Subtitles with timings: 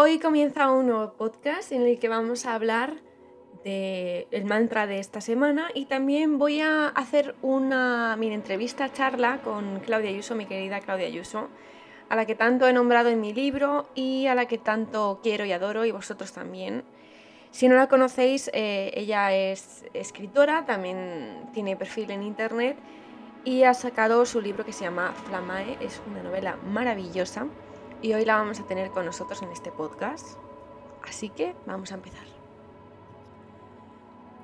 [0.00, 2.98] Hoy comienza un nuevo podcast en el que vamos a hablar
[3.64, 9.80] del mantra de esta semana y también voy a hacer una mini entrevista charla con
[9.80, 11.48] Claudia Ayuso, mi querida Claudia Ayuso,
[12.08, 15.44] a la que tanto he nombrado en mi libro y a la que tanto quiero
[15.44, 16.84] y adoro y vosotros también.
[17.50, 22.76] Si no la conocéis, eh, ella es escritora, también tiene perfil en internet
[23.44, 27.48] y ha sacado su libro que se llama Flamae, es una novela maravillosa
[28.02, 30.38] y hoy la vamos a tener con nosotros en este podcast.
[31.02, 32.26] Así que vamos a empezar.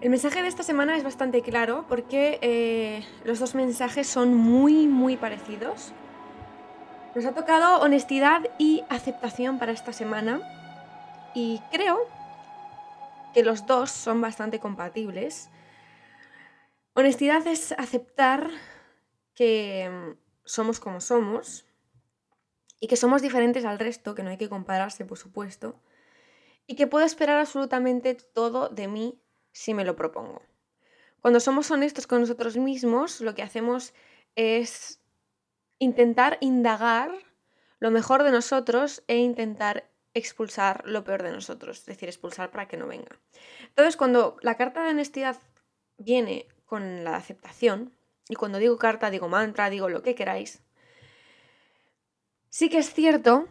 [0.01, 4.87] El mensaje de esta semana es bastante claro porque eh, los dos mensajes son muy,
[4.87, 5.93] muy parecidos.
[7.15, 10.41] Nos ha tocado honestidad y aceptación para esta semana
[11.35, 12.01] y creo
[13.33, 15.49] que los dos son bastante compatibles.
[16.95, 18.51] Honestidad es aceptar
[19.35, 21.67] que mm, somos como somos,
[22.85, 25.81] y que somos diferentes al resto, que no hay que compararse, por supuesto,
[26.67, 29.23] y que puedo esperar absolutamente todo de mí
[29.53, 30.43] si me lo propongo.
[31.23, 33.95] Cuando somos honestos con nosotros mismos, lo que hacemos
[34.37, 35.01] es
[35.79, 37.11] intentar indagar
[37.79, 42.69] lo mejor de nosotros e intentar expulsar lo peor de nosotros, es decir, expulsar para
[42.69, 43.19] que no venga.
[43.63, 45.39] Entonces, cuando la carta de honestidad
[45.97, 47.97] viene con la aceptación,
[48.29, 50.63] y cuando digo carta, digo mantra, digo lo que queráis,
[52.57, 53.49] Sí que es cierto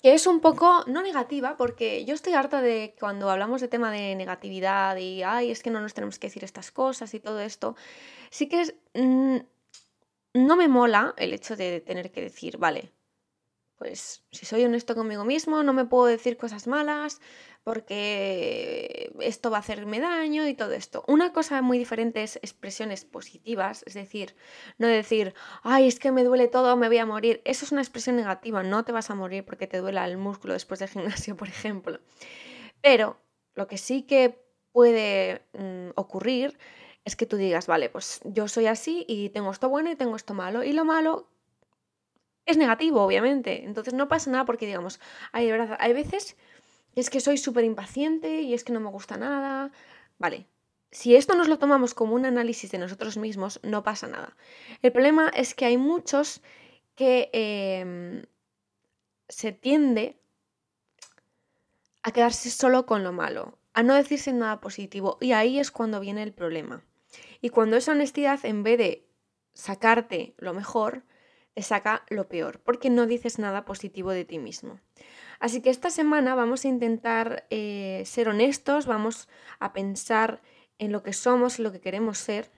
[0.00, 3.90] que es un poco, no negativa, porque yo estoy harta de cuando hablamos de tema
[3.90, 7.40] de negatividad y, ay, es que no nos tenemos que decir estas cosas y todo
[7.40, 7.74] esto,
[8.30, 9.38] sí que es, mm,
[10.34, 12.92] no me mola el hecho de tener que decir, vale,
[13.74, 17.20] pues si soy honesto conmigo mismo, no me puedo decir cosas malas
[17.66, 21.02] porque esto va a hacerme daño y todo esto.
[21.08, 24.36] Una cosa muy diferente es expresiones positivas, es decir,
[24.78, 27.42] no decir, ay, es que me duele todo, me voy a morir.
[27.44, 30.52] Eso es una expresión negativa, no te vas a morir porque te duela el músculo
[30.52, 31.98] después del gimnasio, por ejemplo.
[32.82, 33.18] Pero
[33.56, 36.56] lo que sí que puede mm, ocurrir
[37.04, 40.14] es que tú digas, vale, pues yo soy así y tengo esto bueno y tengo
[40.14, 40.62] esto malo.
[40.62, 41.28] Y lo malo
[42.44, 43.64] es negativo, obviamente.
[43.64, 45.00] Entonces no pasa nada porque digamos,
[45.32, 46.36] hay, verdad, hay veces
[46.96, 49.70] es que soy súper impaciente y es que no me gusta nada.
[50.18, 50.46] Vale,
[50.90, 54.36] si esto nos lo tomamos como un análisis de nosotros mismos, no pasa nada.
[54.82, 56.40] El problema es que hay muchos
[56.94, 58.24] que em,
[59.28, 60.18] se tiende
[62.02, 66.00] a quedarse solo con lo malo, a no decirse nada positivo, y ahí es cuando
[66.00, 66.82] viene el problema.
[67.42, 69.06] Y cuando esa honestidad, en vez de
[69.52, 71.02] sacarte lo mejor,
[71.52, 74.80] te saca lo peor, porque no dices nada positivo de ti mismo.
[75.40, 80.40] Así que esta semana vamos a intentar eh, ser honestos, vamos a pensar
[80.78, 82.50] en lo que somos, en lo que queremos ser.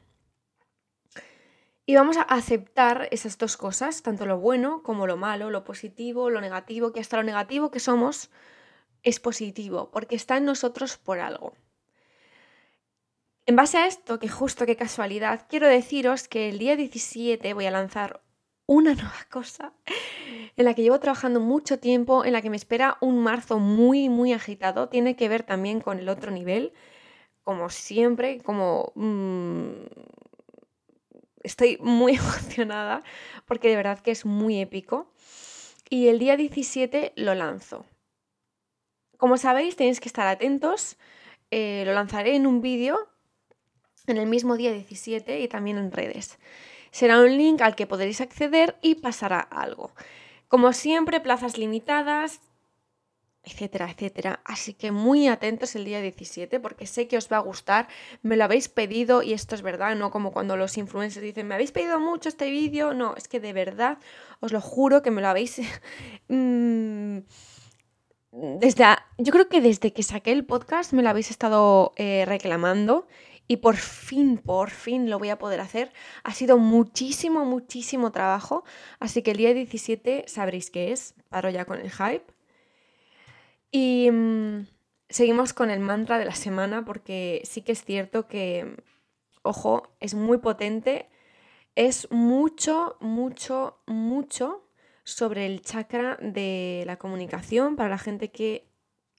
[1.87, 6.28] Y vamos a aceptar esas dos cosas, tanto lo bueno como lo malo, lo positivo,
[6.28, 8.31] lo negativo, que hasta lo negativo que somos
[9.03, 11.55] es positivo, porque está en nosotros por algo.
[13.47, 17.65] En base a esto, que justo qué casualidad, quiero deciros que el día 17 voy
[17.65, 18.21] a lanzar
[18.68, 19.72] una nueva cosa
[20.56, 24.08] en la que llevo trabajando mucho tiempo, en la que me espera un marzo muy,
[24.08, 24.88] muy agitado.
[24.88, 26.72] Tiene que ver también con el otro nivel,
[27.42, 28.92] como siempre, como...
[28.94, 29.70] Mm,
[31.42, 33.02] estoy muy emocionada
[33.46, 35.10] porque de verdad que es muy épico.
[35.90, 37.86] Y el día 17 lo lanzo.
[39.16, 40.98] Como sabéis, tenéis que estar atentos.
[41.50, 43.08] Eh, lo lanzaré en un vídeo
[44.06, 46.38] en el mismo día 17 y también en redes.
[46.91, 49.93] Será un link al que podréis acceder y pasará algo.
[50.49, 52.41] Como siempre, plazas limitadas,
[53.44, 54.41] etcétera, etcétera.
[54.44, 57.88] Así que muy atentos el día 17 porque sé que os va a gustar.
[58.22, 61.54] Me lo habéis pedido y esto es verdad, no como cuando los influencers dicen, me
[61.54, 62.94] habéis pedido mucho este vídeo.
[62.94, 63.98] No, es que de verdad
[64.41, 65.60] os lo juro que me lo habéis...
[66.31, 67.21] Mm,
[68.31, 68.84] desde,
[69.16, 73.06] yo creo que desde que saqué el podcast me lo habéis estado eh, reclamando
[73.48, 75.91] y por fin, por fin lo voy a poder hacer.
[76.22, 78.62] Ha sido muchísimo, muchísimo trabajo,
[79.00, 82.26] así que el día 17 sabréis qué es, paro ya con el hype.
[83.71, 84.66] Y mm,
[85.09, 88.77] seguimos con el mantra de la semana porque sí que es cierto que,
[89.42, 91.09] ojo, es muy potente,
[91.74, 94.68] es mucho, mucho, mucho
[95.04, 98.67] sobre el chakra de la comunicación para la gente que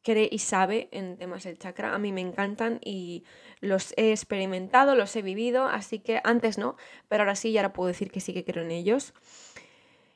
[0.03, 1.93] cree y sabe en temas del chakra.
[1.93, 3.23] A mí me encantan y
[3.59, 6.75] los he experimentado, los he vivido, así que antes no,
[7.07, 9.13] pero ahora sí, y ahora puedo decir que sí que creo en ellos.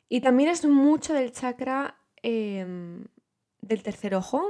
[0.10, 3.06] Y también es mucho del chakra em,
[3.62, 4.46] del tercer ojo,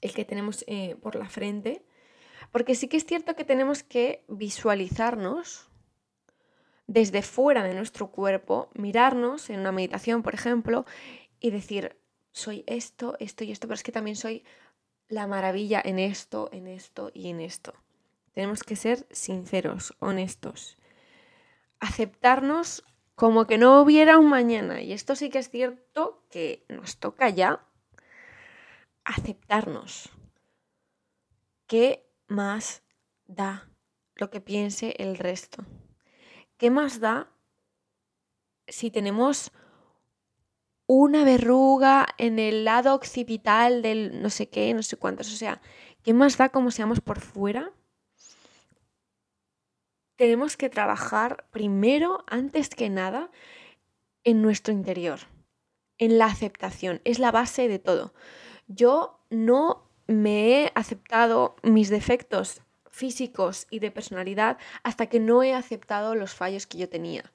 [0.00, 1.84] el que tenemos eh, por la frente,
[2.52, 5.68] porque sí que es cierto que tenemos que visualizarnos
[6.86, 10.84] desde fuera de nuestro cuerpo, mirarnos en una meditación, por ejemplo,
[11.40, 11.96] y decir,
[12.36, 14.44] soy esto, esto y esto, pero es que también soy
[15.08, 17.72] la maravilla en esto, en esto y en esto.
[18.34, 20.76] Tenemos que ser sinceros, honestos.
[21.80, 22.84] Aceptarnos
[23.14, 24.82] como que no hubiera un mañana.
[24.82, 27.64] Y esto sí que es cierto que nos toca ya
[29.04, 30.10] aceptarnos.
[31.66, 32.82] ¿Qué más
[33.26, 33.70] da
[34.14, 35.64] lo que piense el resto?
[36.58, 37.30] ¿Qué más da
[38.68, 39.52] si tenemos
[40.86, 45.32] una verruga en el lado occipital del no sé qué, no sé cuántos?
[45.32, 45.60] O sea,
[46.02, 47.72] ¿qué más da como seamos por fuera?
[50.16, 53.30] Tenemos que trabajar primero, antes que nada,
[54.24, 55.20] en nuestro interior,
[55.98, 57.00] en la aceptación.
[57.04, 58.14] Es la base de todo.
[58.66, 65.52] Yo no me he aceptado mis defectos físicos y de personalidad hasta que no he
[65.52, 67.30] aceptado los fallos que yo tenía.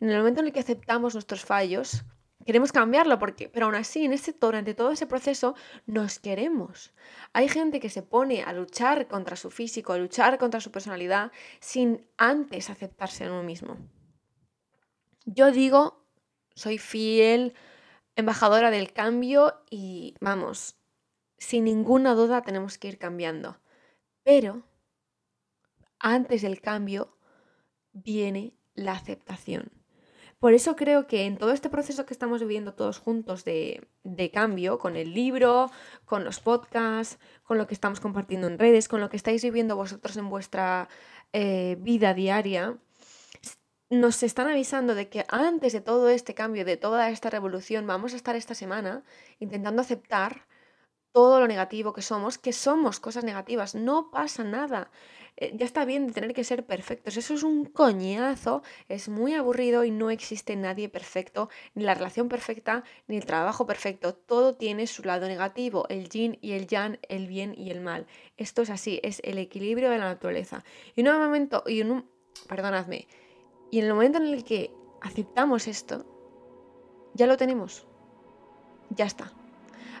[0.00, 2.04] En el momento en el que aceptamos nuestros fallos,
[2.46, 5.54] queremos cambiarlo, porque, pero aún así, en ese, durante todo ese proceso,
[5.84, 6.94] nos queremos.
[7.32, 11.32] Hay gente que se pone a luchar contra su físico, a luchar contra su personalidad,
[11.60, 13.76] sin antes aceptarse a uno mismo.
[15.26, 16.06] Yo digo,
[16.54, 17.54] soy fiel
[18.14, 20.76] embajadora del cambio y vamos,
[21.36, 23.60] sin ninguna duda tenemos que ir cambiando.
[24.22, 24.62] Pero
[25.98, 27.16] antes del cambio
[27.92, 29.75] viene la aceptación.
[30.38, 33.88] Por eso creo que en todo este proceso que estamos viviendo todos juntos de,
[34.32, 35.70] cambio, con el libro,
[36.04, 39.76] con los podcasts, con lo que estamos compartiendo en redes, con lo que estáis viviendo
[39.76, 40.88] vosotros en vuestra
[41.32, 42.76] eh, vida diaria,
[43.88, 48.12] nos están avisando de que antes de todo este cambio, de toda esta revolución, vamos
[48.12, 49.04] a estar esta semana
[49.38, 50.46] intentando aceptar
[51.16, 54.90] todo lo negativo que somos, que somos cosas negativas, no pasa nada.
[55.38, 59.32] Eh, ya está bien de tener que ser perfectos, eso es un coñazo, es muy
[59.32, 64.56] aburrido y no existe nadie perfecto, ni la relación perfecta, ni el trabajo perfecto, todo
[64.56, 68.06] tiene su lado negativo, el yin y el yang, el bien y el mal.
[68.36, 70.64] Esto es así, es el equilibrio de la naturaleza.
[70.96, 72.10] Y en un momento, y en un,
[72.46, 73.08] perdonadme,
[73.70, 74.70] y en el momento en el que
[75.00, 76.04] aceptamos esto,
[77.14, 77.86] ya lo tenemos,
[78.90, 79.32] ya está.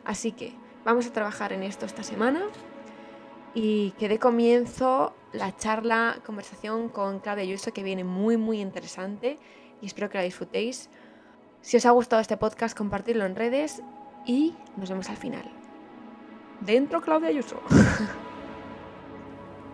[0.04, 2.42] Así que Vamos a trabajar en esto esta semana
[3.54, 9.36] y que dé comienzo la charla, conversación con Claudia Ayuso que viene muy muy interesante
[9.82, 10.88] y espero que la disfrutéis.
[11.60, 13.82] Si os ha gustado este podcast, compartirlo en redes
[14.26, 15.50] y nos vemos al final.
[16.60, 17.60] Dentro Claudia Ayuso.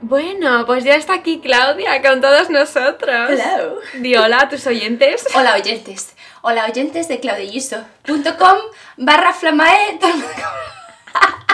[0.04, 3.30] Bueno, pues ya está aquí Claudia con todos nosotros.
[3.30, 3.78] Hello.
[4.00, 5.24] Di hola a tus oyentes.
[5.32, 6.16] Hola oyentes.
[6.40, 8.56] Hola oyentes de claudiayuso.com
[8.96, 10.00] barra flamae.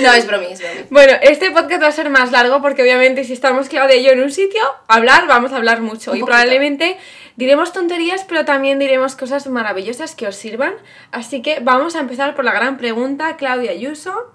[0.00, 0.86] No, es bromi, es bromi.
[0.90, 4.12] Bueno, este podcast va a ser más largo porque obviamente si estamos Claudia y yo
[4.12, 6.14] en un sitio, hablar, vamos a hablar mucho.
[6.14, 6.98] y probablemente
[7.36, 10.74] diremos tonterías, pero también diremos cosas maravillosas que os sirvan.
[11.10, 14.32] Así que vamos a empezar por la gran pregunta, Claudia Ayuso.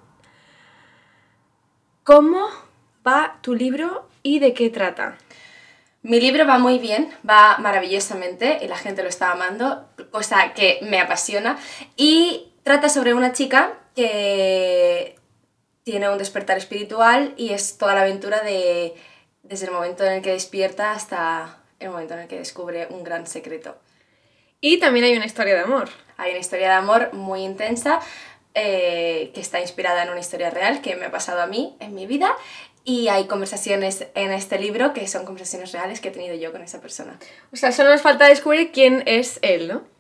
[2.03, 2.47] ¿Cómo
[3.07, 5.17] va tu libro y de qué trata?
[6.01, 10.79] Mi libro va muy bien, va maravillosamente y la gente lo está amando, cosa que
[10.81, 11.57] me apasiona.
[11.95, 15.15] Y trata sobre una chica que
[15.83, 18.95] tiene un despertar espiritual y es toda la aventura de
[19.43, 23.03] desde el momento en el que despierta hasta el momento en el que descubre un
[23.03, 23.77] gran secreto.
[24.61, 25.89] Y también hay una historia de amor.
[26.15, 27.99] Hay una historia de amor muy intensa
[28.55, 31.93] eh, que está inspirada en una historia real que me ha pasado a mí en
[31.93, 32.33] mi vida
[32.85, 36.61] y hay conversaciones en este libro que son conversaciones reales que he tenido yo con
[36.61, 37.19] esa persona.
[37.51, 39.92] O sea, solo nos falta descubrir quién es él, ¿no?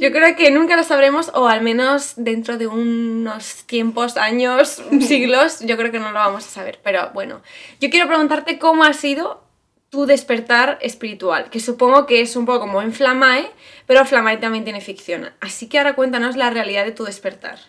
[0.00, 5.60] Yo creo que nunca lo sabremos, o al menos dentro de unos tiempos, años, siglos,
[5.60, 6.80] yo creo que no lo vamos a saber.
[6.82, 7.42] Pero bueno,
[7.80, 9.44] yo quiero preguntarte cómo ha sido
[9.88, 13.48] tu despertar espiritual, que supongo que es un poco como en Flamae,
[13.86, 15.30] pero Flamae también tiene ficción.
[15.40, 17.60] Así que ahora cuéntanos la realidad de tu despertar.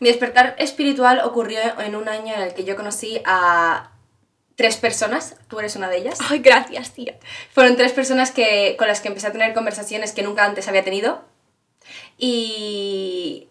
[0.00, 3.90] Mi despertar espiritual ocurrió en un año en el que yo conocí a
[4.56, 6.18] tres personas, tú eres una de ellas.
[6.28, 7.18] Ay, gracias, tía.
[7.52, 10.82] Fueron tres personas que, con las que empecé a tener conversaciones que nunca antes había
[10.82, 11.22] tenido.
[12.18, 13.48] Y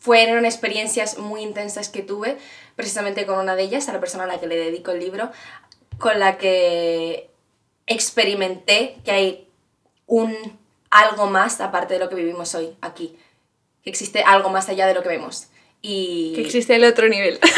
[0.00, 2.36] fueron experiencias muy intensas que tuve,
[2.74, 5.30] precisamente con una de ellas, a la persona a la que le dedico el libro,
[5.98, 7.30] con la que
[7.86, 9.48] experimenté que hay
[10.06, 10.34] un
[10.90, 13.16] algo más aparte de lo que vivimos hoy aquí,
[13.82, 15.48] que existe algo más allá de lo que vemos.
[15.88, 16.32] Y...
[16.34, 17.38] Que existe el otro nivel.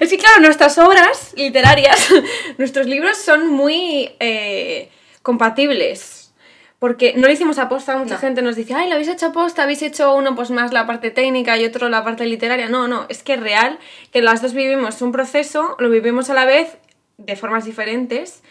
[0.00, 2.08] Es que claro, nuestras obras literarias,
[2.58, 4.90] nuestros libros son muy eh,
[5.22, 6.32] compatibles.
[6.78, 9.82] Porque no lo hicimos aposta, mucha gente nos dice, ay, lo habéis hecho aposta, habéis
[9.82, 12.68] hecho uno pues más la parte técnica y otro la parte literaria.
[12.68, 13.78] No, no, es que es real
[14.12, 16.78] que las dos vivimos un proceso, lo vivimos a la vez
[17.18, 18.42] de formas diferentes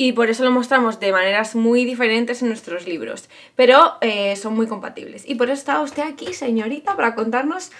[0.00, 4.54] y por eso lo mostramos de maneras muy diferentes en nuestros libros, pero eh, son
[4.54, 5.24] muy compatibles.
[5.28, 7.72] Y por eso está usted aquí, señorita, para contarnos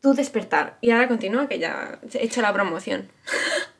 [0.00, 0.78] tu despertar.
[0.80, 3.12] Y ahora continúa, que ya he hecho la promoción.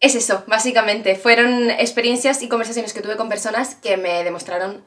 [0.00, 1.14] Es eso, básicamente.
[1.14, 4.82] Fueron experiencias y conversaciones que tuve con personas que me demostraron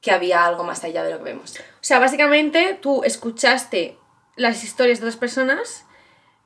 [0.00, 1.54] que había algo más allá de lo que vemos.
[1.60, 3.96] O sea, básicamente tú escuchaste
[4.34, 5.84] las historias de otras personas,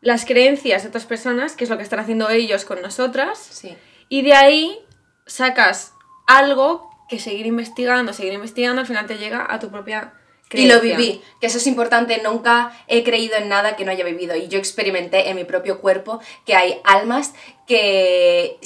[0.03, 3.75] las creencias de otras personas, que es lo que están haciendo ellos con nosotras, Sí.
[4.09, 4.79] Y de ahí
[5.27, 5.93] sacas
[6.27, 10.15] algo que seguir investigando, seguir investigando, al final te llega a tu propia
[10.51, 10.97] Y lo creencia.
[10.97, 14.49] viví, que eso es importante, nunca he creído en nada que no haya vivido y
[14.49, 17.35] yo experimenté en mi propio cuerpo que hay almas
[17.67, 18.59] que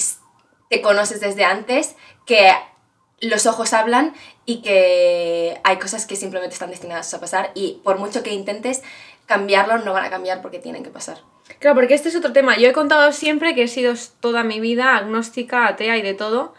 [0.69, 1.95] te conoces desde antes,
[2.25, 2.51] que
[3.19, 7.99] los ojos hablan y que hay cosas que simplemente están destinadas a pasar y por
[7.99, 8.81] mucho que intentes
[9.27, 11.19] cambiarlo no van a cambiar porque tienen que pasar.
[11.59, 12.57] Claro, porque este es otro tema.
[12.57, 16.53] Yo he contado siempre que he sido toda mi vida agnóstica, atea y de todo,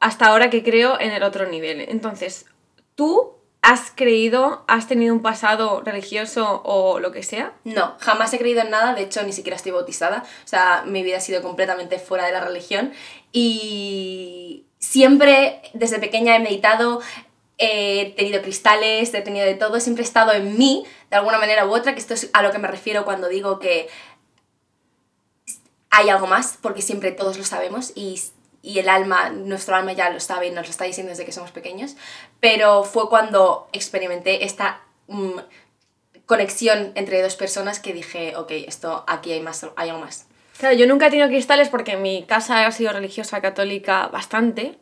[0.00, 1.80] hasta ahora que creo en el otro nivel.
[1.88, 2.46] Entonces,
[2.94, 7.52] ¿tú has creído, has tenido un pasado religioso o lo que sea?
[7.62, 11.04] No, jamás he creído en nada, de hecho ni siquiera estoy bautizada, o sea, mi
[11.04, 12.92] vida ha sido completamente fuera de la religión
[13.30, 17.00] y siempre desde pequeña he meditado,
[17.56, 21.64] he tenido cristales, he tenido de todo, siempre he estado en mí de alguna manera
[21.64, 23.88] u otra, que esto es a lo que me refiero cuando digo que
[25.92, 28.20] hay algo más, porque siempre todos lo sabemos y,
[28.62, 31.32] y el alma, nuestro alma ya lo sabe y nos lo está diciendo desde que
[31.32, 31.96] somos pequeños,
[32.40, 35.38] pero fue cuando experimenté esta mm,
[36.24, 40.26] conexión entre dos personas que dije, ok, esto aquí hay, más, hay algo más.
[40.58, 44.78] Claro, yo nunca he tenido cristales porque mi casa ha sido religiosa católica bastante,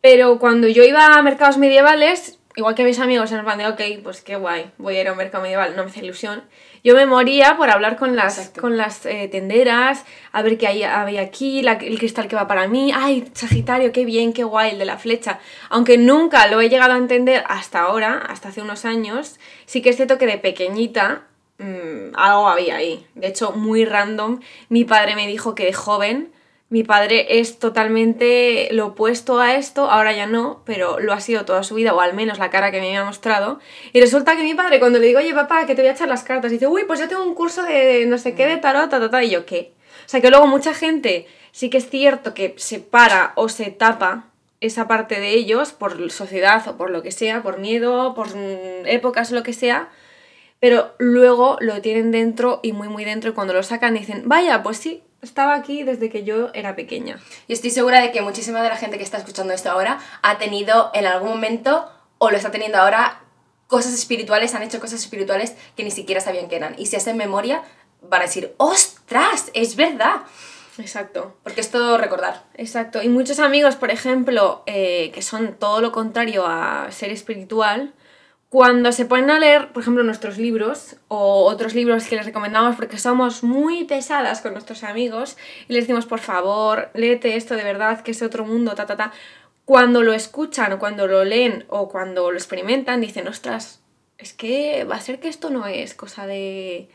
[0.00, 3.80] pero cuando yo iba a mercados medievales, igual que mis amigos en plan de, ok,
[4.02, 6.42] pues qué guay, voy a ir a un mercado medieval, no me hace ilusión,
[6.84, 8.60] yo me moría por hablar con las, Exacto.
[8.60, 12.46] con las eh, tenderas, a ver qué hay, había aquí, la- el cristal que va
[12.46, 15.38] para mí, ay, Sagitario, qué bien, qué guay, el de la flecha.
[15.70, 19.90] Aunque nunca lo he llegado a entender hasta ahora, hasta hace unos años, sí que
[19.90, 21.22] es cierto que de pequeñita
[21.58, 23.06] mm, algo había ahí.
[23.14, 26.32] De hecho, muy random, mi padre me dijo que de joven
[26.70, 31.46] mi padre es totalmente lo opuesto a esto, ahora ya no, pero lo ha sido
[31.46, 33.58] toda su vida, o al menos la cara que me había mostrado.
[33.94, 36.08] Y resulta que mi padre, cuando le digo, oye papá, que te voy a echar
[36.08, 38.90] las cartas, dice, uy, pues yo tengo un curso de no sé qué, de tarot,
[38.90, 39.72] ta, ta, ta", y yo, ¿qué?
[40.04, 43.70] O sea que luego mucha gente sí que es cierto que se para o se
[43.70, 44.26] tapa
[44.60, 48.86] esa parte de ellos por sociedad o por lo que sea, por miedo, por mm,
[48.86, 49.88] épocas o lo que sea,
[50.60, 54.62] pero luego lo tienen dentro y muy muy dentro y cuando lo sacan dicen, vaya,
[54.62, 57.18] pues sí, estaba aquí desde que yo era pequeña.
[57.46, 60.38] Y estoy segura de que muchísima de la gente que está escuchando esto ahora ha
[60.38, 63.20] tenido en algún momento o lo está teniendo ahora
[63.66, 66.74] cosas espirituales, han hecho cosas espirituales que ni siquiera sabían que eran.
[66.78, 67.62] Y si hacen memoria,
[68.02, 69.50] van a decir, ¡ostras!
[69.54, 70.22] Es verdad.
[70.78, 71.36] Exacto.
[71.42, 72.44] Porque es todo recordar.
[72.54, 73.02] Exacto.
[73.02, 77.92] Y muchos amigos, por ejemplo, eh, que son todo lo contrario a ser espiritual,
[78.50, 82.76] cuando se ponen a leer, por ejemplo, nuestros libros o otros libros que les recomendamos
[82.76, 85.36] porque somos muy pesadas con nuestros amigos
[85.68, 88.96] y les decimos, por favor, léete esto de verdad, que es otro mundo, ta, ta,
[88.96, 89.12] ta.
[89.66, 93.80] Cuando lo escuchan o cuando lo leen o cuando lo experimentan, dicen, ostras,
[94.16, 96.88] es que va a ser que esto no es cosa de,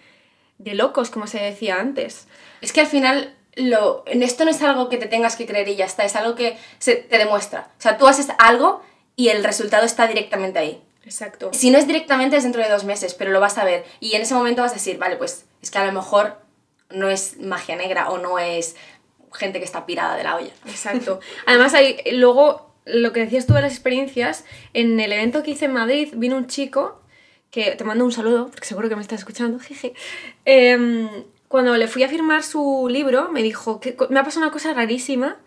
[0.58, 2.28] de locos, como se decía antes.
[2.62, 5.76] Es que al final lo, esto no es algo que te tengas que creer y
[5.76, 7.70] ya está, es algo que se te demuestra.
[7.78, 8.82] O sea, tú haces algo
[9.16, 10.82] y el resultado está directamente ahí.
[11.06, 11.52] Exacto.
[11.54, 13.84] Si no es directamente es dentro de dos meses, pero lo vas a ver.
[14.00, 16.38] Y en ese momento vas a decir, vale, pues es que a lo mejor
[16.90, 18.76] no es magia negra o no es
[19.34, 20.52] gente que está pirada de la olla.
[20.66, 21.20] Exacto.
[21.46, 25.66] Además, hay, luego, lo que decías tú de las experiencias, en el evento que hice
[25.66, 27.02] en Madrid vino un chico,
[27.52, 29.94] que te mando un saludo, porque seguro que me está escuchando, jeje.
[30.46, 31.10] Em,
[31.48, 34.74] cuando le fui a firmar su libro, me dijo que me ha pasado una cosa
[34.74, 35.38] rarísima,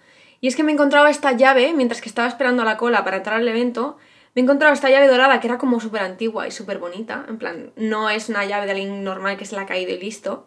[0.40, 3.16] y es que me encontraba esta llave, mientras que estaba esperando a la cola para
[3.16, 3.96] entrar al evento,
[4.36, 7.38] me he encontrado esta llave dorada que era como súper antigua y súper bonita, en
[7.38, 10.46] plan, no es una llave de alguien normal que se la ha caído y listo.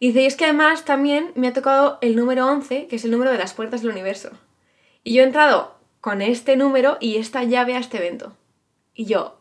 [0.00, 3.04] Y dice, y es que además también me ha tocado el número 11, que es
[3.04, 4.30] el número de las puertas del universo.
[5.04, 8.36] Y yo he entrado con este número y esta llave a este evento.
[8.92, 9.38] Y yo,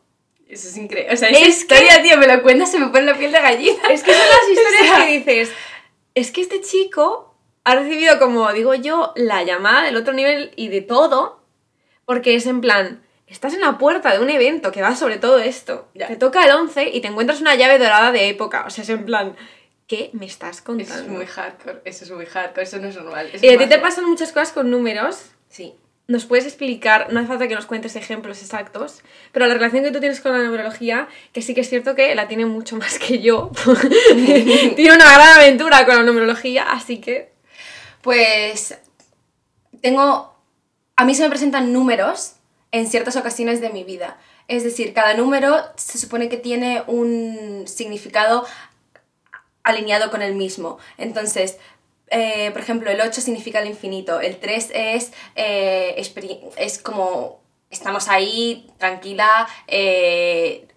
[0.48, 1.12] Eso es increíble.
[1.14, 3.42] O sea, esa esa historia, tío, me lo cuentas, se me pone la piel de
[3.42, 3.82] gallina.
[3.90, 5.52] es que son las historias O sea- que dices,
[6.14, 7.34] es que este chico
[7.64, 11.42] ha recibido, como digo yo, la llamada del otro nivel y de todo,
[12.06, 15.40] porque es en plan, estás en la puerta de un evento que va sobre todo
[15.40, 16.08] esto, Ya.
[16.08, 18.90] te toca el 11 y te encuentras una llave dorada de época, o sea, es
[18.90, 19.36] en plan,
[19.88, 20.96] ¿qué me estás Eso contando?
[20.96, 23.30] es muy hardcore, eso es muy hardcore, eso no es normal.
[23.34, 25.32] eso Y a ti te pasan muchas cosas con números.
[25.50, 25.74] Sí.
[26.08, 29.92] ¿Nos puedes explicar, no hace falta que nos cuentes ejemplos exactos, pero la relación que
[29.92, 33.00] tú tienes con la numerología, que sí que es cierto que la tiene mucho más
[33.00, 33.50] que yo,
[34.76, 37.32] tiene una gran aventura con la numerología, así que...
[38.02, 38.78] Pues
[39.82, 40.36] tengo
[40.96, 42.34] a mí se me presentan números
[42.72, 44.18] en ciertas ocasiones de mi vida.
[44.48, 48.46] Es decir, cada número se supone que tiene un significado
[49.64, 50.78] alineado con el mismo.
[50.98, 51.58] Entonces,
[52.10, 55.96] eh, por ejemplo, el 8 significa el infinito, el 3 es, eh,
[56.58, 60.68] es como estamos ahí, tranquila, eh,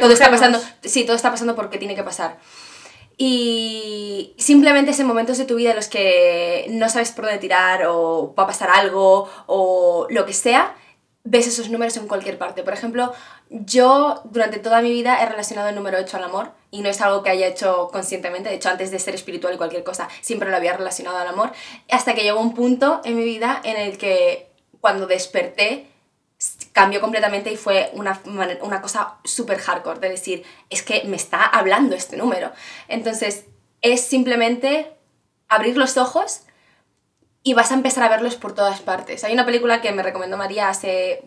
[0.00, 2.38] todo está pasando, sí, todo está pasando porque tiene que pasar.
[3.16, 7.38] Y simplemente es en momentos de tu vida en los que no sabes por dónde
[7.38, 10.74] tirar o va a pasar algo o lo que sea,
[11.24, 12.62] ves esos números en cualquier parte.
[12.62, 13.12] Por ejemplo,
[13.48, 17.00] yo durante toda mi vida he relacionado el número 8 al amor y no es
[17.00, 20.50] algo que haya hecho conscientemente, de hecho antes de ser espiritual y cualquier cosa siempre
[20.50, 21.52] lo había relacionado al amor,
[21.90, 24.50] hasta que llegó un punto en mi vida en el que
[24.80, 25.86] cuando desperté
[26.72, 28.20] cambió completamente y fue una,
[28.60, 32.52] una cosa súper hardcore de decir, es que me está hablando este número.
[32.88, 33.44] Entonces,
[33.80, 34.92] es simplemente
[35.48, 36.42] abrir los ojos
[37.44, 39.22] y vas a empezar a verlos por todas partes.
[39.22, 41.22] Hay una película que me recomendó María hace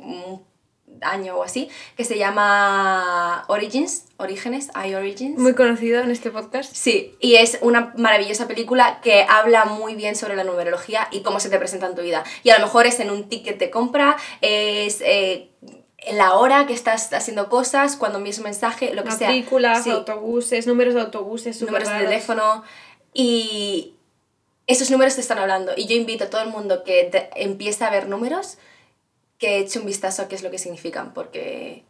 [1.01, 5.37] año o así, que se llama Origins, Orígenes, I Origins.
[5.37, 6.73] Muy conocido en este podcast.
[6.73, 11.39] Sí, y es una maravillosa película que habla muy bien sobre la numerología y cómo
[11.39, 12.23] se te presenta en tu vida.
[12.41, 15.01] Y a lo mejor es en un ticket de compra, es...
[15.01, 15.51] Eh,
[15.99, 19.27] en la hora que estás haciendo cosas, cuando envías un mensaje, lo que sea.
[19.27, 22.63] Matrículas, autobuses, números de autobuses, números de teléfono.
[23.13, 23.96] Y
[24.67, 25.71] esos números te están hablando.
[25.75, 28.57] Y yo invito a todo el mundo que empiece a ver números
[29.39, 31.83] que eche un vistazo a qué es lo que significan, porque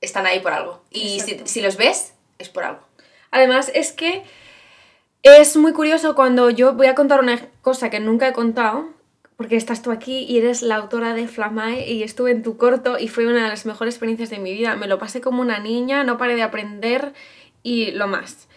[0.00, 0.82] están ahí por algo.
[0.90, 2.82] Y si, los ves, es por algo.
[3.30, 4.22] Además, es que
[5.22, 8.88] es muy curioso cuando yo voy a contar una cosa que nunca he contado,
[9.36, 12.98] porque estás tú aquí y eres la autora de Flamae y estuve en tu corto
[12.98, 14.76] y fue una de las mejores experiencias de mi vida.
[14.76, 17.14] Me lo pasé como una niña, no paré de aprender
[17.62, 18.48] y lo más.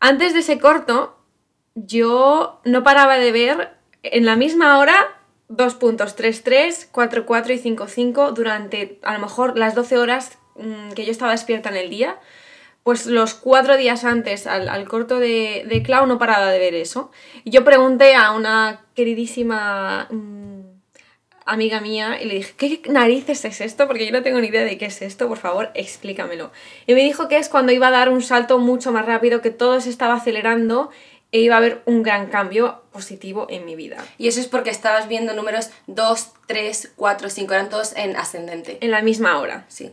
[0.00, 1.19] Antes de ese corto,
[1.74, 3.70] yo no paraba de ver
[4.02, 4.96] en la misma hora
[5.48, 9.98] dos puntos, 3, 3, 4, 4 y 5, 5 durante a lo mejor las 12
[9.98, 12.18] horas mm, que yo estaba despierta en el día.
[12.82, 17.10] Pues los cuatro días antes al, corto de, de, Clau no paraba de ver eso.
[17.44, 20.60] Yo pregunté a una queridísima mm,
[21.44, 23.86] amiga mía y le dije, ¿qué narices es esto?
[23.86, 26.52] Porque yo no tengo ni idea de qué es esto, por favor, explícamelo.
[26.86, 29.50] Y me dijo que es cuando iba a dar un salto mucho más rápido, que
[29.50, 30.90] todo se estaba acelerando
[31.32, 34.04] e iba a haber un gran cambio positivo en mi vida.
[34.18, 38.78] Y eso es porque estabas viendo números 2, 3, 4, 5, eran todos en ascendente.
[38.80, 39.64] En la misma hora.
[39.68, 39.92] Sí.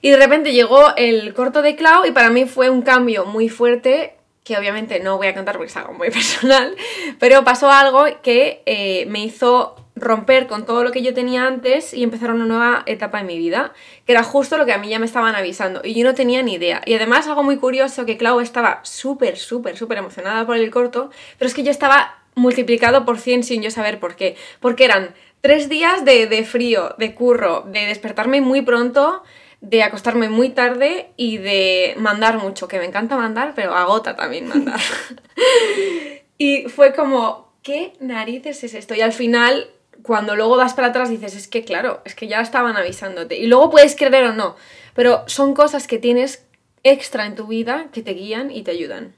[0.00, 3.48] Y de repente llegó el corto de Clau y para mí fue un cambio muy
[3.48, 6.74] fuerte que obviamente no voy a contar porque es algo muy personal,
[7.18, 11.94] pero pasó algo que eh, me hizo romper con todo lo que yo tenía antes
[11.94, 13.72] y empezar una nueva etapa en mi vida,
[14.06, 16.42] que era justo lo que a mí ya me estaban avisando y yo no tenía
[16.42, 16.82] ni idea.
[16.86, 21.10] Y además algo muy curioso que Clau estaba súper, súper, súper emocionada por el corto,
[21.38, 25.14] pero es que yo estaba multiplicado por 100 sin yo saber por qué, porque eran
[25.40, 29.22] tres días de, de frío, de curro, de despertarme muy pronto,
[29.60, 34.48] de acostarme muy tarde y de mandar mucho, que me encanta mandar, pero agota también
[34.48, 34.80] mandar.
[36.38, 38.94] y fue como, ¿qué narices es esto?
[38.94, 39.68] Y al final
[40.08, 43.36] cuando luego vas para atrás dices, es que claro, es que ya estaban avisándote.
[43.36, 44.56] Y luego puedes creer o no,
[44.94, 46.46] pero son cosas que tienes
[46.82, 49.14] extra en tu vida que te guían y te ayudan.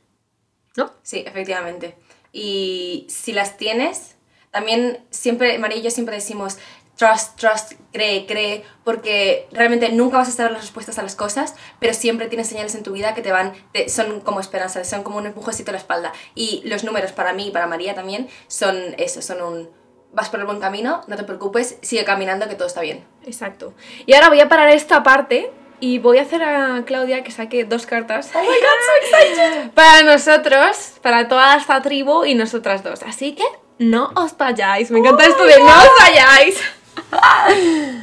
[0.76, 0.92] ¿No?
[1.04, 1.96] Sí, efectivamente.
[2.32, 4.16] Y si las tienes,
[4.50, 6.58] también siempre, María y yo siempre decimos,
[6.96, 11.54] trust, trust, cree, cree, porque realmente nunca vas a saber las respuestas a las cosas,
[11.78, 13.52] pero siempre tienes señales en tu vida que te van,
[13.86, 16.12] son como esperanza, son como un empujecito a la espalda.
[16.34, 19.79] Y los números para mí y para María también son eso, son un
[20.12, 23.04] vas por el buen camino, no te preocupes, sigue caminando que todo está bien.
[23.24, 23.74] Exacto.
[24.06, 27.64] Y ahora voy a parar esta parte y voy a hacer a Claudia que saque
[27.64, 28.30] dos cartas.
[28.34, 29.70] Oh my god, so excited.
[29.74, 33.02] Para nosotros, para toda esta tribu y nosotras dos.
[33.02, 33.44] Así que
[33.78, 34.90] no os vayáis.
[34.90, 36.60] Me encanta esto de no os vayáis.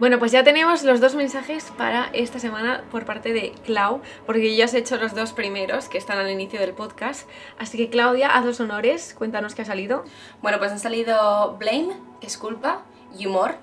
[0.00, 4.56] Bueno, pues ya tenemos los dos mensajes para esta semana por parte de Clau, porque
[4.56, 7.28] ya has hecho los dos primeros que están al inicio del podcast.
[7.58, 10.04] Así que Claudia, haz los honores, cuéntanos qué ha salido.
[10.40, 12.80] Bueno, pues han salido Blame, que es culpa,
[13.18, 13.56] y humor.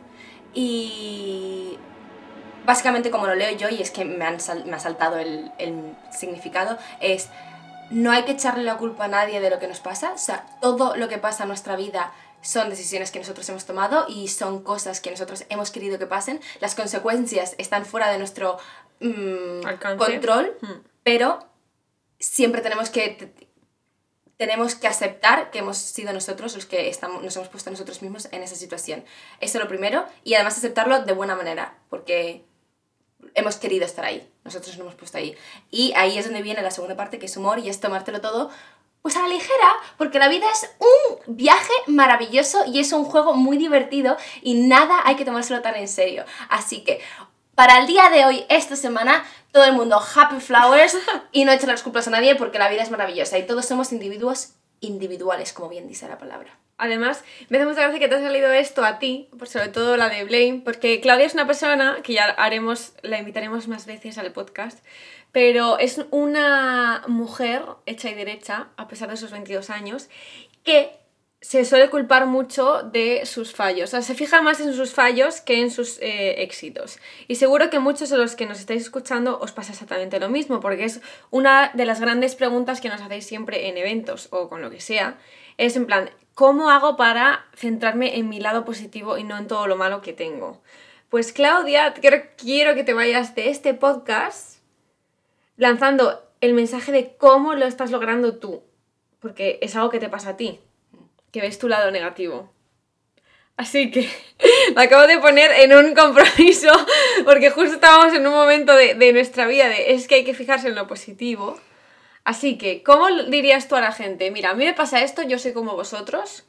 [0.53, 1.79] Y
[2.67, 5.95] básicamente como lo leo yo, y es que me, han me ha saltado el, el
[6.11, 7.31] significado, es
[7.89, 10.11] no hay que echarle la culpa a nadie de lo que nos pasa.
[10.13, 12.11] O sea, todo lo que pasa en nuestra vida
[12.47, 16.39] son decisiones que nosotros hemos tomado y son cosas que nosotros hemos querido que pasen.
[16.61, 18.57] Las consecuencias están fuera de nuestro
[19.01, 19.63] mm,
[19.97, 20.71] control, hmm.
[21.03, 21.45] pero
[22.19, 23.33] siempre tenemos que,
[24.37, 28.29] tenemos que aceptar que hemos sido nosotros los que estamos, nos hemos puesto nosotros mismos
[28.31, 29.03] en esa situación.
[29.41, 32.45] Eso es lo primero y además aceptarlo de buena manera, porque
[33.33, 35.35] hemos querido estar ahí, nosotros nos hemos puesto ahí.
[35.69, 38.51] Y ahí es donde viene la segunda parte, que es humor y es tomártelo todo
[39.07, 43.33] pues a la ligera, porque la vida es un viaje maravilloso y es un juego
[43.35, 46.25] muy divertido y nada hay que tomárselo tan en serio.
[46.49, 46.99] Así que
[47.55, 50.97] para el día de hoy, esta semana, todo el mundo happy flowers
[51.31, 53.93] y no echen las culpas a nadie porque la vida es maravillosa y todos somos
[53.93, 56.57] individuos individuales, como bien dice la palabra.
[56.77, 59.95] Además, me hace mucha gracia que te ha salido esto a ti, por sobre todo
[59.95, 64.17] la de Blame, porque Claudia es una persona que ya haremos, la invitaremos más veces
[64.17, 64.85] al podcast,
[65.37, 70.09] pero es una mujer hecha y derecha, a pesar de sus 22 años,
[70.63, 70.97] que
[71.41, 73.89] se suele culpar mucho de sus fallos.
[73.89, 76.97] O sea, se fija más en sus fallos que en sus eh, éxitos.
[77.27, 80.59] Y seguro que muchos de los que nos estáis escuchando os pasa exactamente lo mismo,
[80.59, 84.63] porque es una de las grandes preguntas que nos hacéis siempre en eventos o con
[84.63, 85.19] lo que sea.
[85.57, 89.67] Es en plan, ¿cómo hago para centrarme en mi lado positivo y no en todo
[89.67, 90.63] lo malo que tengo?
[91.09, 94.56] Pues Claudia, quiero, quiero que te vayas de este podcast
[95.57, 98.63] lanzando el mensaje de cómo lo estás logrando tú,
[99.19, 100.59] porque es algo que te pasa a ti
[101.31, 102.51] que ves tu lado negativo.
[103.57, 104.09] Así que
[104.75, 106.71] me acabo de poner en un compromiso
[107.25, 110.67] porque justo estábamos en un momento de, nuestra vida de es que hay que fijarse
[110.67, 111.59] en lo positivo.
[112.23, 114.31] Así que, ¿cómo dirías tú a la gente?
[114.31, 116.45] Mira, a mí me pasa esto, yo soy como vosotros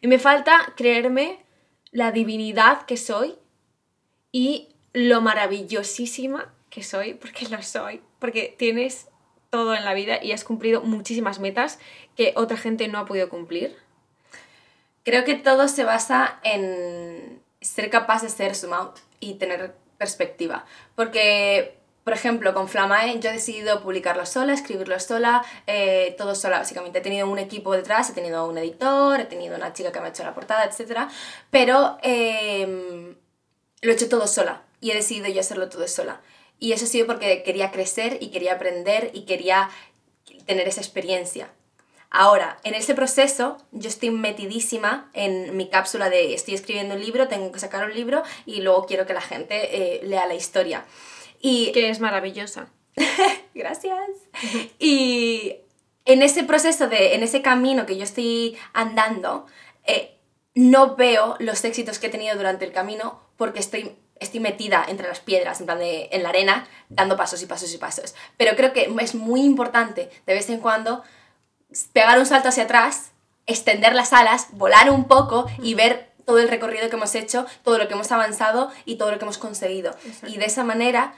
[0.00, 1.44] y me falta creerme
[1.90, 3.34] la divinidad que soy
[4.30, 9.08] y lo maravillosísima que soy, porque lo soy, porque tienes
[9.50, 11.80] todo en la vida y has cumplido muchísimas metas
[12.16, 13.76] que otra gente no ha podido cumplir.
[15.04, 20.66] Creo que todo se basa en ser capaz de ser out y tener perspectiva.
[20.94, 26.60] Porque, por ejemplo, con Flamae yo he decidido publicarlo sola, escribirlo sola, eh, todo sola
[26.60, 27.00] básicamente.
[27.00, 30.06] He tenido un equipo detrás, he tenido un editor, he tenido una chica que me
[30.06, 31.08] ha hecho la portada, etc.
[31.50, 33.16] Pero eh,
[33.80, 36.20] lo he hecho todo sola y he decidido yo hacerlo todo sola.
[36.62, 39.68] Y eso ha sido porque quería crecer y quería aprender y quería
[40.46, 41.50] tener esa experiencia.
[42.08, 47.26] Ahora, en ese proceso yo estoy metidísima en mi cápsula de estoy escribiendo un libro,
[47.26, 50.84] tengo que sacar un libro y luego quiero que la gente eh, lea la historia.
[51.40, 51.72] Y...
[51.72, 52.68] Que es maravillosa.
[53.56, 53.98] Gracias.
[54.78, 55.56] y
[56.04, 59.46] en ese proceso, de, en ese camino que yo estoy andando,
[59.84, 60.16] eh,
[60.54, 65.08] no veo los éxitos que he tenido durante el camino porque estoy estoy metida entre
[65.08, 68.14] las piedras, en plan de, en la arena, dando pasos y pasos y pasos.
[68.36, 71.02] Pero creo que es muy importante de vez en cuando
[71.92, 73.12] pegar un salto hacia atrás,
[73.46, 77.78] extender las alas, volar un poco y ver todo el recorrido que hemos hecho, todo
[77.78, 79.94] lo que hemos avanzado y todo lo que hemos conseguido.
[80.26, 81.14] Y de esa manera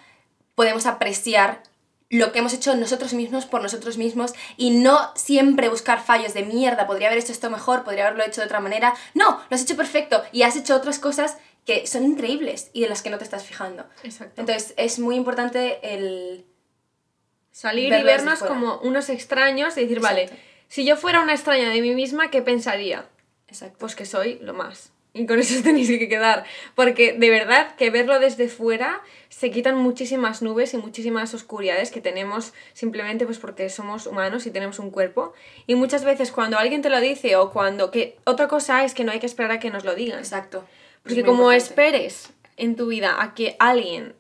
[0.55, 1.63] podemos apreciar
[2.11, 6.45] lo que hemos hecho nosotros mismos por nosotros mismos y no siempre buscar fallos de
[6.45, 8.95] mierda, podría haber hecho esto mejor, podría haberlo hecho de otra manera.
[9.15, 12.89] No, lo has hecho perfecto y has hecho otras cosas que son increíbles y de
[12.89, 13.87] las que no te estás fijando.
[14.03, 14.41] Exacto.
[14.41, 16.45] Entonces es muy importante el
[17.55, 20.29] Salir y vernos como unos extraños y decir, vale,
[20.67, 23.07] si yo fuera una extraña de mí misma, ¿qué pensaría?
[23.47, 23.77] Exacto.
[23.79, 24.91] Pues que soy lo más.
[25.13, 26.45] Y con eso tenéis que quedar.
[26.75, 32.01] Porque de verdad que verlo desde fuera se quitan muchísimas nubes y muchísimas oscuridades que
[32.01, 35.33] tenemos simplemente pues porque somos humanos y tenemos un cuerpo.
[35.69, 37.93] Y muchas veces cuando alguien te lo dice o cuando...
[37.93, 40.19] que Otra cosa es que no hay que esperar a que nos lo digan.
[40.19, 40.65] Exacto.
[41.05, 44.15] Porque como esperes en tu vida a que alguien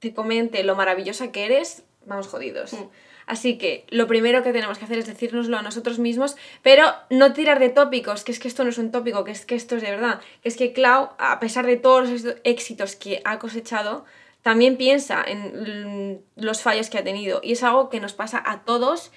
[0.00, 2.72] te comente lo maravillosa que eres, vamos jodidos.
[2.74, 2.88] Mm.
[3.26, 7.34] Así que lo primero que tenemos que hacer es decírnoslo a nosotros mismos, pero no
[7.34, 9.76] tirar de tópicos, que es que esto no es un tópico, que es que esto
[9.76, 10.20] es de verdad.
[10.42, 14.06] Que es que Clau, a pesar de todos los éxitos que ha cosechado,
[14.40, 17.40] también piensa en los fallos que ha tenido.
[17.42, 19.12] Y es algo que nos pasa a todos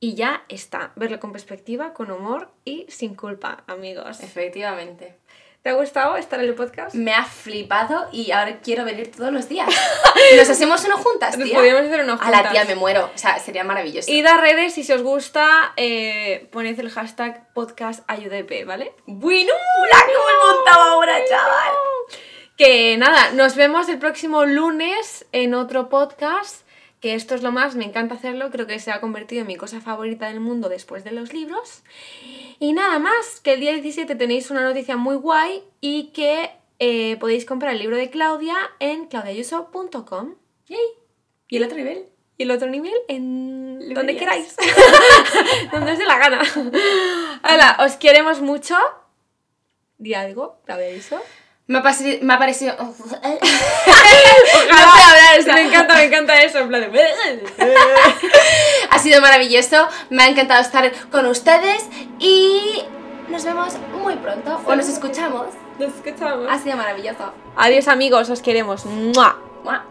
[0.00, 0.92] y ya está.
[0.96, 4.20] Verlo con perspectiva, con humor y sin culpa, amigos.
[4.20, 5.19] Efectivamente.
[5.62, 6.94] ¿Te ha gustado estar en el podcast?
[6.94, 9.68] Me ha flipado y ahora quiero venir todos los días.
[10.36, 11.54] Nos hacemos uno juntas, tía.
[11.54, 12.28] Podríamos hacer uno juntas.
[12.28, 13.10] A la tía me muero.
[13.14, 14.10] O sea, sería maravilloso.
[14.10, 18.94] Id a redes y si os gusta, eh, poned el hashtag podcast ¿vale?
[19.04, 19.52] Bueno,
[19.92, 21.74] la que me montado ahora, chaval.
[22.56, 26.64] Que nada, nos vemos el próximo lunes en otro podcast
[27.00, 29.56] que esto es lo más, me encanta hacerlo, creo que se ha convertido en mi
[29.56, 31.82] cosa favorita del mundo después de los libros.
[32.58, 37.16] Y nada más, que el día 17 tenéis una noticia muy guay y que eh,
[37.16, 40.34] podéis comprar el libro de Claudia en claudiayuso.com.
[41.48, 42.06] ¿Y el otro nivel?
[42.36, 44.54] Y el otro nivel en donde queráis.
[45.72, 46.42] donde os dé la gana.
[47.42, 48.76] Hola, os queremos mucho.
[49.98, 51.20] Di algo, Claudia Ayuso.
[51.70, 51.82] Me ha,
[52.22, 52.74] me ha parecido.
[52.80, 53.20] Ojalá.
[55.54, 56.58] me encanta, me encanta eso.
[56.58, 57.00] En plan de...
[58.90, 59.86] ha sido maravilloso.
[60.08, 61.88] Me ha encantado estar con ustedes.
[62.18, 62.82] Y
[63.28, 64.60] nos vemos muy pronto.
[64.66, 65.46] O nos escuchamos.
[65.78, 66.48] Nos escuchamos.
[66.50, 67.32] Ha sido maravilloso.
[67.54, 68.28] Adiós, amigos.
[68.30, 68.84] Os queremos.
[68.86, 69.38] ¡Mua!
[69.62, 69.84] ¡Mua!